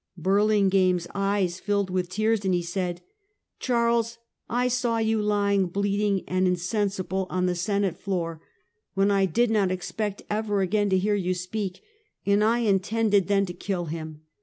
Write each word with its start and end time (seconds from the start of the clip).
Burlingame's 0.17 1.05
eyes 1.13 1.59
filled 1.59 1.91
with 1.91 2.09
tears, 2.09 2.43
and 2.43 2.55
he 2.55 2.63
said:'' 2.63 3.01
Charles, 3.69 4.17
I 4.49 4.67
saw 4.67 4.97
you 4.97 5.21
lying 5.21 5.67
bleeding 5.67 6.23
and 6.27 6.47
insensible 6.47 7.27
on 7.29 7.45
the 7.45 7.53
Senate 7.53 7.99
floor, 7.99 8.41
when 8.95 9.11
I 9.11 9.27
did 9.27 9.51
not 9.51 9.69
expect 9.69 10.23
ever 10.27 10.61
again 10.61 10.89
to 10.89 10.97
hear 10.97 11.13
yon 11.13 11.35
speak; 11.35 11.83
and 12.25 12.43
I 12.43 12.61
intended 12.61 13.27
then 13.27 13.45
to 13.45 13.53
kill 13.53 13.85
him. 13.85 14.21